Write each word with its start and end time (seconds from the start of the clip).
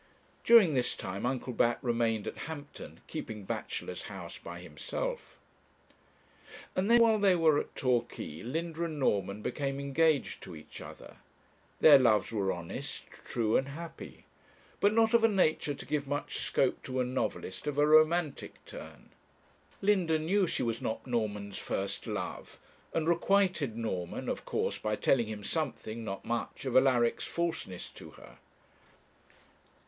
During 0.43 0.73
this 0.73 0.95
time 0.95 1.27
Uncle 1.27 1.53
Bat 1.53 1.77
remained 1.83 2.25
at 2.27 2.35
Hampton, 2.49 3.01
keeping 3.05 3.43
bachelor's 3.45 4.01
house 4.09 4.39
by 4.39 4.57
himself. 4.59 5.37
And 6.75 6.89
then 6.89 6.99
while 6.99 7.19
they 7.19 7.35
were 7.35 7.59
at 7.59 7.75
Torquay, 7.75 8.41
Linda 8.41 8.85
and 8.85 8.97
Norman 8.99 9.43
became 9.43 9.79
engaged 9.79 10.41
to 10.41 10.55
each 10.55 10.81
other. 10.81 11.17
Their 11.81 11.99
loves 11.99 12.31
were 12.31 12.51
honest, 12.51 13.11
true, 13.11 13.55
and 13.55 13.67
happy; 13.67 14.25
but 14.79 14.91
not 14.91 15.13
of 15.13 15.23
a 15.23 15.27
nature 15.27 15.75
to 15.75 15.85
give 15.85 16.07
much 16.07 16.37
scope 16.37 16.81
to 16.81 16.99
a 16.99 17.03
novelist 17.05 17.67
of 17.67 17.77
a 17.77 17.85
romantic 17.85 18.55
turn. 18.65 19.09
Linda 19.83 20.17
knew 20.17 20.47
she 20.47 20.63
was 20.63 20.81
not 20.81 21.05
Norman's 21.05 21.59
first 21.59 22.07
love, 22.07 22.57
and 22.91 23.07
requited 23.07 23.77
Norman, 23.77 24.29
of 24.29 24.45
course, 24.45 24.79
by 24.79 24.95
telling 24.95 25.27
him 25.27 25.43
something, 25.43 26.03
not 26.03 26.25
much, 26.25 26.65
of 26.65 26.75
Alaric's 26.75 27.25
falseness 27.27 27.87
to 27.91 28.09
her. 28.13 28.39